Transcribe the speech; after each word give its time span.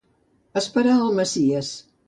Esperar 0.61 0.97
el 1.03 1.13
messies. 1.21 1.73